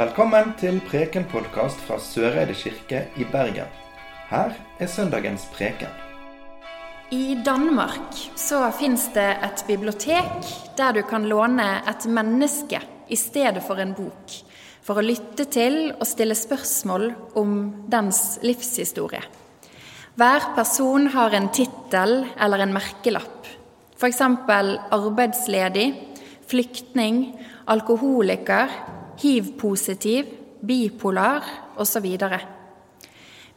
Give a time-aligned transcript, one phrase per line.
[0.00, 3.68] Velkommen til Preken-podkast fra Søreide kirke i Bergen.
[4.30, 5.90] Her er søndagens preken.
[7.12, 10.46] I Danmark så fins det et bibliotek
[10.78, 12.80] der du kan låne et menneske
[13.12, 14.32] i stedet for en bok,
[14.80, 17.04] for å lytte til og stille spørsmål
[17.36, 17.58] om
[17.92, 19.20] dens livshistorie.
[20.16, 23.52] Hver person har en tittel eller en merkelapp,
[24.00, 24.22] f.eks.
[24.96, 25.90] arbeidsledig,
[26.48, 27.20] flyktning,
[27.68, 28.72] alkoholiker,
[29.20, 30.26] hiv-positiv,
[30.60, 31.44] bipolar
[31.76, 32.06] osv.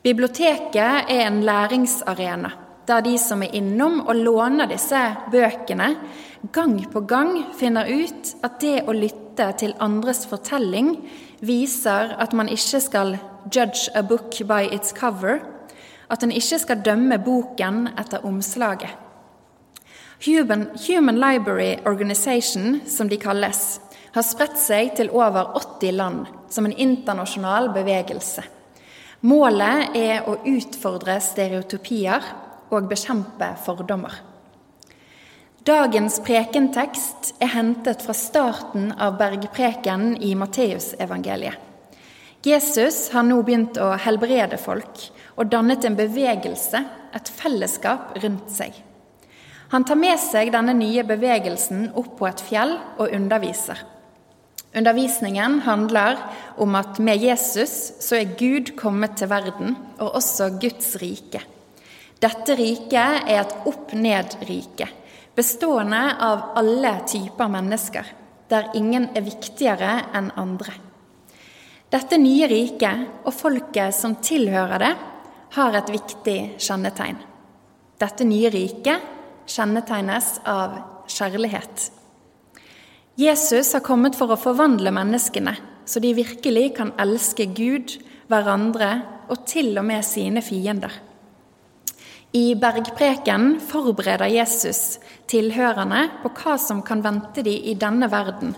[0.03, 2.51] Biblioteket er en læringsarena
[2.87, 4.99] der de som er innom og låner disse
[5.31, 5.93] bøkene,
[6.51, 10.97] gang på gang finner ut at det å lytte til andres fortelling
[11.39, 13.17] viser at man ikke skal
[13.51, 15.39] 'judge a book by its cover',
[16.09, 18.89] at en ikke skal dømme boken etter omslaget.
[20.25, 23.79] Human, Human Library Organization, som de kalles,
[24.13, 28.43] har spredt seg til over 80 land som en internasjonal bevegelse.
[29.25, 32.25] Målet er å utfordre stereotypier
[32.73, 34.13] og bekjempe fordommer.
[35.63, 41.55] Dagens prekentekst er hentet fra starten av bergpreken i Matteusevangeliet.
[42.43, 45.05] Jesus har nå begynt å helbrede folk
[45.39, 46.81] og dannet en bevegelse,
[47.15, 48.75] et fellesskap, rundt seg.
[49.71, 53.79] Han tar med seg denne nye bevegelsen opp på et fjell og underviser.
[54.73, 56.17] Undervisningen handler
[56.57, 61.43] om at med Jesus så er Gud kommet til verden, og også Guds rike.
[62.23, 64.87] Dette riket er et opp-ned-rike,
[65.35, 68.09] bestående av alle typer mennesker,
[68.49, 70.73] der ingen er viktigere enn andre.
[71.93, 74.93] Dette nye riket og folket som tilhører det,
[75.53, 77.19] har et viktig kjennetegn.
[78.01, 79.11] Dette nye riket
[79.45, 81.91] kjennetegnes av kjærlighet.
[83.15, 85.53] Jesus har kommet for å forvandle menneskene,
[85.85, 87.99] så de virkelig kan elske Gud,
[88.31, 88.87] hverandre
[89.29, 90.95] og til og med sine fiender.
[92.33, 94.97] I bergpreken forbereder Jesus
[95.29, 98.55] tilhørerne på hva som kan vente de i denne verden,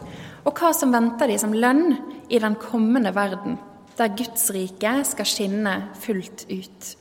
[0.48, 1.98] og hva som venter de som lønn
[2.32, 3.60] i den kommende verden,
[4.00, 6.96] der Guds rike skal skinne fullt ut.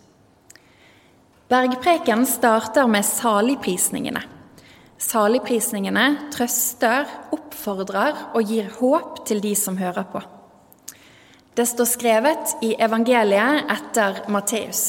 [1.55, 4.34] Bergpreken starter med saligprisningene.
[5.01, 10.23] Saligprisningene trøster, oppfordrer og gir håp til de som hører på.
[11.55, 14.85] Det står skrevet i evangeliet etter Matteus.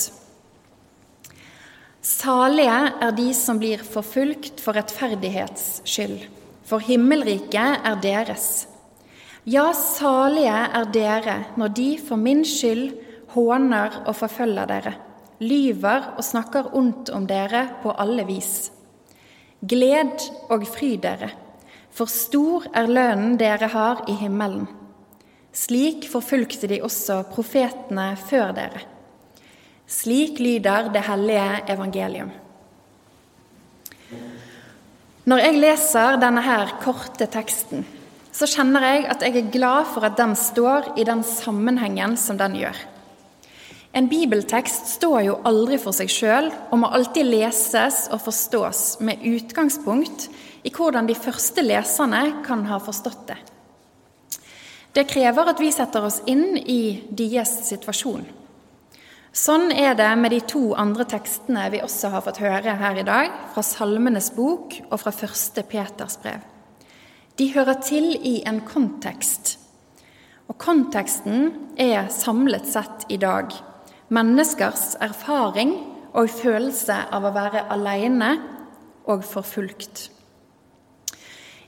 [2.06, 6.20] Salige er de som blir forfulgt for rettferdighets skyld,
[6.66, 8.68] for himmelriket er deres.
[9.46, 12.96] Ja, salige er dere når de for min skyld
[13.34, 14.94] håner og forfølger dere,
[15.42, 18.72] lyver og snakker ondt om dere på alle vis.
[19.66, 21.32] Gled og fry dere,
[21.96, 24.68] for stor er lønnen dere har i himmelen.
[25.56, 28.84] Slik forfulgte de også profetene før dere.
[29.88, 32.34] Slik lyder det hellige evangelium.
[35.26, 37.86] Når jeg leser denne her korte teksten,
[38.36, 42.38] så kjenner jeg at jeg er glad for at den står i den sammenhengen som
[42.38, 42.78] den gjør.
[43.96, 49.22] En bibeltekst står jo aldri for seg sjøl og må alltid leses og forstås med
[49.24, 50.26] utgangspunkt
[50.68, 53.38] i hvordan de første leserne kan ha forstått det.
[54.96, 58.26] Det krever at vi setter oss inn i deres situasjon.
[59.36, 63.06] Sånn er det med de to andre tekstene vi også har fått høre her i
[63.08, 66.44] dag, fra Salmenes bok og fra første Peters brev.
[67.40, 69.56] De hører til i en kontekst,
[70.48, 73.56] og konteksten er samlet sett i dag
[74.14, 75.74] menneskers erfaring
[76.16, 78.32] og følelse av å være alene
[79.10, 80.10] og forfulgt.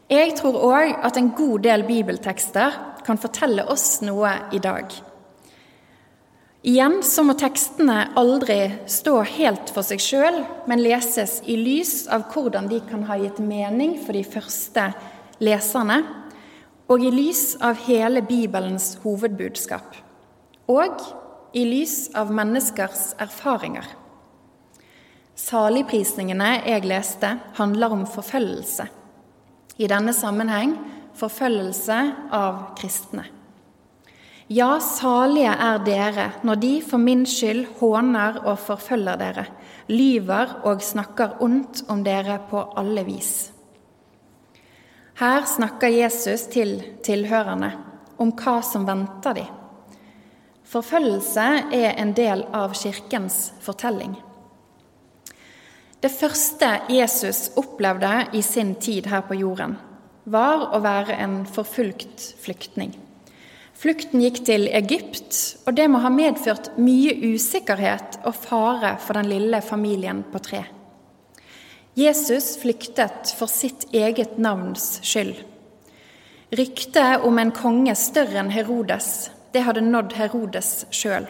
[0.08, 4.88] Jeg tror òg at en god del bibeltekster kan fortelle oss noe i dag.
[6.68, 8.60] Igjen så må tekstene aldri
[8.92, 13.40] stå helt for seg sjøl, men leses i lys av hvordan de kan ha gitt
[13.44, 14.90] mening for de første
[15.44, 16.02] leserne,
[16.88, 19.96] og i lys av hele Bibelens hovedbudskap.
[20.72, 21.04] Og
[21.54, 23.86] i lys av menneskers erfaringer.
[25.38, 28.88] Saligprisningene jeg leste, handler om forfølgelse.
[29.78, 30.74] I denne sammenheng
[31.18, 31.98] forfølgelse
[32.34, 33.28] av kristne.
[34.48, 39.46] Ja, salige er dere når de for min skyld håner og forfølger dere,
[39.92, 43.34] lyver og snakker ondt om dere på alle vis.
[45.20, 47.72] Her snakker Jesus til tilhørerne
[48.22, 49.57] om hva som venter dem.
[50.68, 54.18] Forfølgelse er en del av kirkens fortelling.
[56.04, 59.78] Det første Jesus opplevde i sin tid her på jorden,
[60.28, 62.92] var å være en forfulgt flyktning.
[63.78, 65.38] Flukten gikk til Egypt,
[65.70, 70.64] og det må ha medført mye usikkerhet og fare for den lille familien på tre.
[71.98, 75.40] Jesus flyktet for sitt eget navns skyld.
[76.58, 81.26] Ryktet om en konge større enn Herodes, det hadde nådd Herodes sjøl.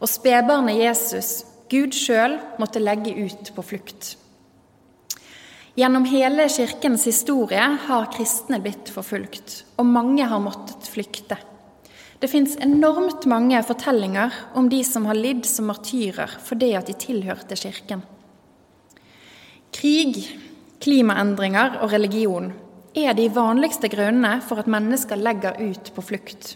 [0.00, 4.14] Og spedbarnet Jesus, Gud sjøl, måtte legge ut på flukt.
[5.76, 11.36] Gjennom hele kirkens historie har kristne blitt forfulgt, og mange har måttet flykte.
[12.22, 16.94] Det fins enormt mange fortellinger om de som har lidd som martyrer fordi at de
[16.96, 18.04] tilhørte kirken.
[19.74, 20.22] Krig,
[20.80, 22.52] klimaendringer og religion
[22.94, 26.54] er de vanligste grunnene for at mennesker legger ut på flukt.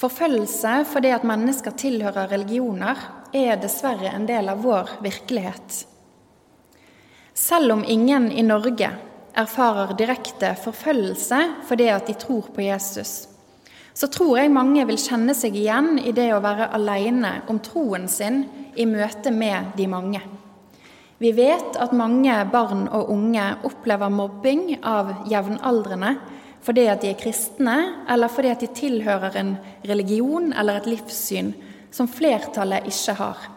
[0.00, 2.96] Forfølgelse fordi at mennesker tilhører religioner,
[3.36, 5.84] er dessverre en del av vår virkelighet.
[7.36, 8.88] Selv om ingen i Norge
[9.38, 11.38] erfarer direkte forfølgelse
[11.68, 13.28] fordi at de tror på Jesus,
[13.94, 18.08] så tror jeg mange vil kjenne seg igjen i det å være alene om troen
[18.08, 18.44] sin
[18.74, 20.22] i møte med de mange.
[21.20, 26.14] Vi vet at mange barn og unge opplever mobbing av jevnaldrende
[26.64, 27.76] fordi at de er kristne,
[28.10, 29.54] eller fordi at de tilhører en
[29.88, 31.54] religion eller et livssyn
[31.90, 33.48] som flertallet ikke har.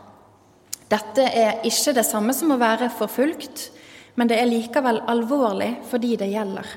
[0.93, 3.69] Dette er ikke det samme som å være forfulgt,
[4.15, 6.67] men det er likevel alvorlig for de det gjelder.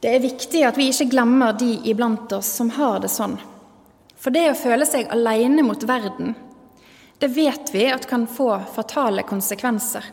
[0.00, 3.36] Det er viktig at vi ikke glemmer de iblant oss som har det sånn.
[4.20, 6.34] For det å føle seg alene mot verden,
[7.20, 10.04] det vet vi at kan få fatale konsekvenser.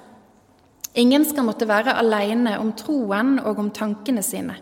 [0.95, 4.55] Ingen skal måtte være alene om troen og om tankene sine.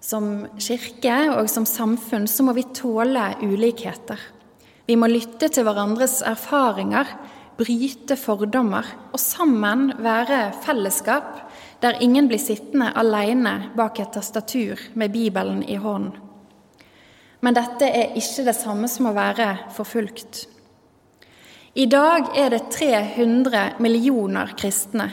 [0.00, 4.20] Som kirke og som samfunn så må vi tåle ulikheter.
[4.86, 7.08] Vi må lytte til hverandres erfaringer,
[7.56, 11.40] bryte fordommer og sammen være fellesskap
[11.82, 16.14] der ingen blir sittende alene bak et tastatur med Bibelen i hånden.
[17.40, 20.46] Men dette er ikke det samme som å være forfulgt.
[21.76, 25.10] I dag er det 300 millioner kristne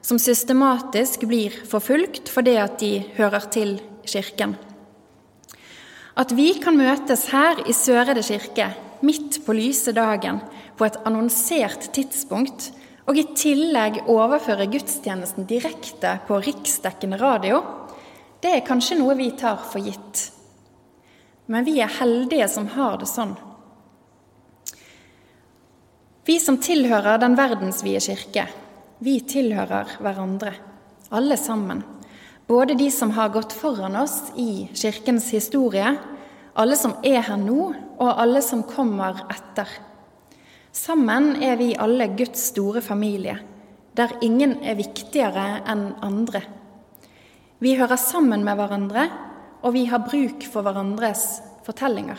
[0.00, 3.74] som systematisk blir forfulgt fordi at de hører til
[4.08, 4.54] Kirken.
[6.16, 8.70] At vi kan møtes her i Sørede kirke
[9.04, 10.38] midt på lyse dagen
[10.78, 12.70] på et annonsert tidspunkt
[13.04, 17.60] og i tillegg overføre gudstjenesten direkte på riksdekkende radio,
[18.40, 20.30] det er kanskje noe vi tar for gitt.
[21.52, 23.36] Men vi er heldige som har det sånn.
[26.26, 28.48] Vi som tilhører den verdensvide kirke,
[28.98, 30.56] vi tilhører hverandre,
[31.14, 31.84] alle sammen.
[32.50, 35.92] Både de som har gått foran oss i kirkens historie,
[36.58, 37.68] alle som er her nå,
[38.02, 39.70] og alle som kommer etter.
[40.74, 43.38] Sammen er vi alle Guds store familie,
[43.94, 46.42] der ingen er viktigere enn andre.
[47.62, 49.06] Vi hører sammen med hverandre,
[49.62, 52.18] og vi har bruk for hverandres fortellinger.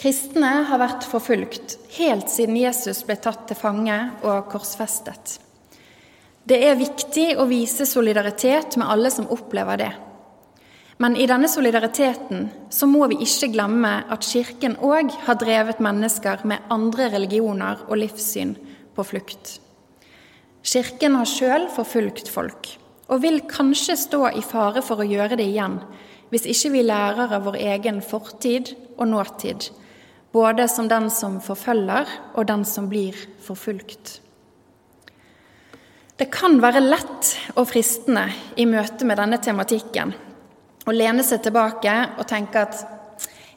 [0.00, 3.96] Kristne har vært forfulgt helt siden Jesus ble tatt til fange
[4.26, 5.38] og korsfestet.
[6.44, 9.92] Det er viktig å vise solidaritet med alle som opplever det.
[11.00, 16.44] Men i denne solidariteten så må vi ikke glemme at Kirken òg har drevet mennesker
[16.46, 18.54] med andre religioner og livssyn
[18.94, 19.56] på flukt.
[20.64, 22.68] Kirken har sjøl forfulgt folk,
[23.08, 25.80] og vil kanskje stå i fare for å gjøre det igjen
[26.32, 29.68] hvis ikke vi lærer av vår egen fortid og nåtid,
[30.34, 33.14] både som den som forfølger, og den som blir
[33.44, 34.18] forfulgt.
[36.18, 38.26] Det kan være lett og fristende
[38.58, 40.14] i møte med denne tematikken
[40.84, 42.82] å lene seg tilbake og tenke at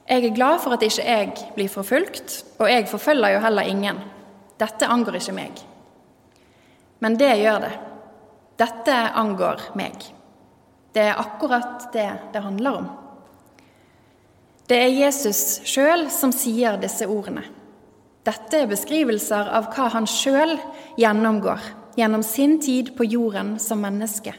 [0.07, 3.97] jeg er glad for at ikke jeg blir forfulgt, og jeg forfølger jo heller ingen.
[4.57, 5.59] Dette angår ikke meg.
[7.03, 7.73] Men det gjør det.
[8.57, 10.07] Dette angår meg.
[10.95, 12.87] Det er akkurat det det handler om.
[14.67, 17.45] Det er Jesus sjøl som sier disse ordene.
[18.27, 20.57] Dette er beskrivelser av hva han sjøl
[20.99, 21.63] gjennomgår
[21.95, 24.33] gjennom sin tid på jorden som menneske,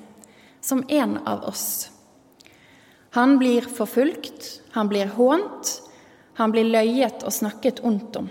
[0.60, 1.88] som en av oss.
[3.16, 5.72] Han blir forfulgt, han blir hånt,
[6.36, 8.28] han blir løyet og snakket ondt om.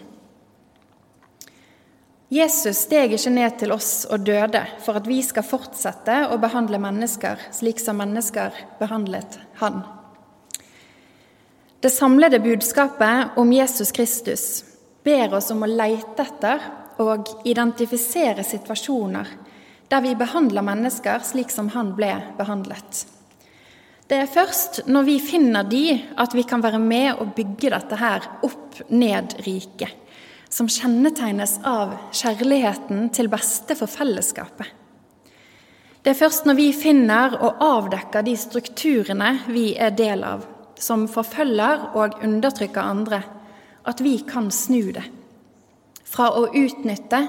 [2.29, 6.77] Jesus steg ikke ned til oss og døde for at vi skal fortsette å behandle
[6.83, 9.81] mennesker slik som mennesker behandlet han.
[11.87, 14.63] Det samlede budskapet om Jesus Kristus
[15.03, 16.63] ber oss om å leite etter
[16.99, 19.29] og identifisere situasjoner
[19.87, 23.05] der vi behandler mennesker slik som han ble behandlet.
[24.03, 28.01] Det er først når vi finner de, at vi kan være med og bygge dette
[28.03, 29.95] her opp-ned-riket,
[30.51, 34.67] som kjennetegnes av kjærligheten til beste for fellesskapet.
[36.03, 40.43] Det er først når vi finner og avdekker de strukturene vi er del av,
[40.79, 43.21] som forfølger og undertrykker andre,
[43.87, 45.05] at vi kan snu det.
[46.07, 47.21] Fra å utnytte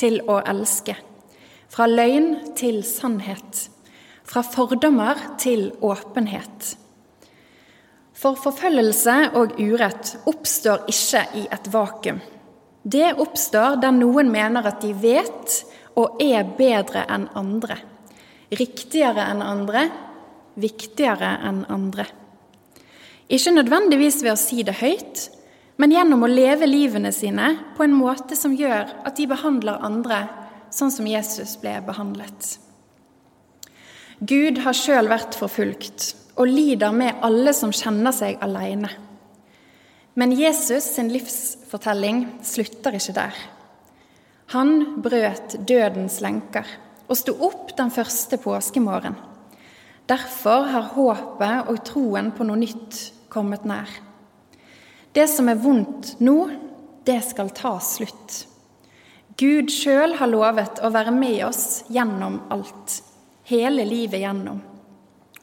[0.00, 0.96] til å elske.
[1.72, 3.68] Fra løgn til sannhet.
[4.24, 6.72] Fra fordommer til åpenhet.
[8.16, 12.20] For forfølgelse og urett oppstår ikke i et vakuum.
[12.82, 15.62] Det oppstår der noen mener at de vet
[15.98, 17.80] og er bedre enn andre
[18.58, 19.86] riktigere enn andre,
[20.60, 22.06] viktigere enn andre.
[23.32, 25.28] Ikke nødvendigvis ved å si det høyt,
[25.80, 30.26] men gjennom å leve livene sine på en måte som gjør at de behandler andre
[30.72, 32.58] sånn som Jesus ble behandlet.
[34.20, 38.90] Gud har sjøl vært forfulgt og lider med alle som kjenner seg alene.
[40.14, 43.40] Men Jesus sin livsfortelling slutter ikke der.
[44.52, 46.68] Han brøt dødens lenker
[47.08, 49.16] og sto opp den første påskemorgen.
[50.08, 53.00] Derfor har håpet og troen på noe nytt
[53.32, 53.88] kommet nær.
[55.12, 56.36] Det som er vondt nå,
[57.04, 58.42] det skal ta slutt.
[59.40, 63.00] Gud sjøl har lovet å være med oss gjennom alt,
[63.48, 64.60] hele livet gjennom.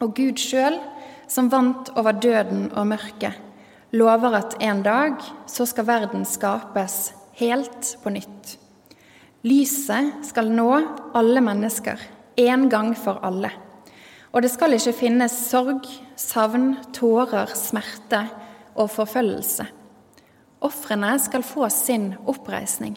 [0.00, 0.78] Og Gud sjøl,
[1.30, 3.34] som vant over døden og mørket,
[3.94, 5.18] lover at en dag
[5.50, 8.56] så skal verden skapes helt på nytt.
[9.46, 10.70] Lyset skal nå
[11.16, 11.98] alle mennesker,
[12.40, 13.50] en gang for alle.
[14.30, 15.86] Og det skal ikke finnes sorg,
[16.18, 18.22] savn, tårer, smerte
[18.78, 19.66] og forfølgelse.
[20.66, 22.94] Ofrene skal få sin oppreisning.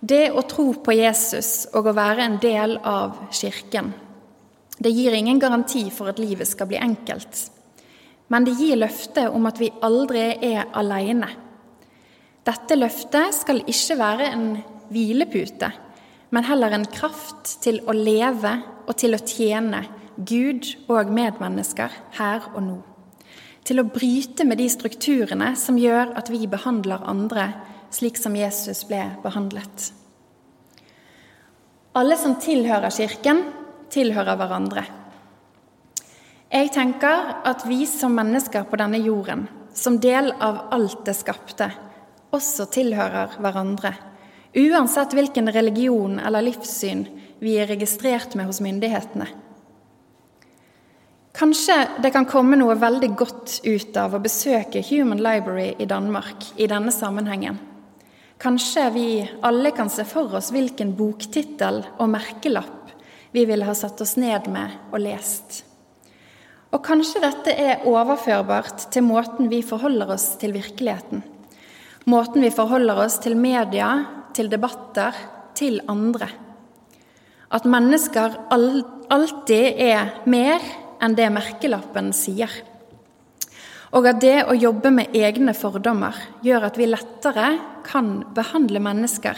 [0.00, 3.92] Det å tro på Jesus og å være en del av Kirken,
[4.82, 7.44] det gir ingen garanti for at livet skal bli enkelt.
[8.32, 11.28] Men det gir løftet om at vi aldri er alene
[12.42, 14.46] dette løftet skal ikke være en
[14.90, 15.68] hvilepute,
[16.34, 18.56] men heller en kraft til å leve
[18.86, 19.84] og til å tjene
[20.16, 22.78] Gud og medmennesker her og nå.
[23.62, 27.46] Til å bryte med de strukturene som gjør at vi behandler andre
[27.92, 29.92] slik som Jesus ble behandlet.
[31.92, 33.44] Alle som tilhører Kirken,
[33.92, 34.84] tilhører hverandre.
[36.52, 41.68] Jeg tenker at vi som mennesker på denne jorden, som del av alt det skapte,
[42.32, 43.92] også tilhører hverandre,
[44.56, 47.06] uansett hvilken religion eller livssyn
[47.42, 49.26] vi er registrert med hos myndighetene.
[51.32, 56.52] Kanskje det kan komme noe veldig godt ut av å besøke Human Library i Danmark
[56.60, 57.58] i denne sammenhengen.
[58.42, 59.08] Kanskje vi
[59.42, 62.94] alle kan se for oss hvilken boktittel og merkelapp
[63.32, 65.62] vi ville ha satt oss ned med og lest.
[66.72, 71.24] Og kanskje dette er overførbart til måten vi forholder oss til virkeligheten
[72.04, 73.88] Måten vi forholder oss til media,
[74.34, 75.14] til debatter,
[75.54, 76.26] til andre.
[77.52, 80.62] At mennesker alltid er mer
[81.02, 82.50] enn det merkelappen sier.
[83.92, 87.48] Og at det å jobbe med egne fordommer gjør at vi lettere
[87.84, 89.36] kan behandle mennesker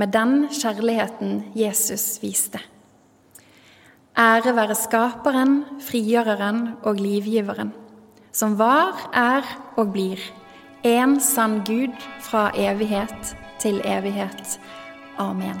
[0.00, 2.62] med den kjærligheten Jesus viste.
[4.16, 7.74] Ære være Skaperen, Frigjøreren og Livgiveren,
[8.32, 9.44] som var, er
[9.76, 10.22] og blir
[10.86, 14.56] en sann Gud fra evighet til evighet.
[15.20, 15.60] Amen.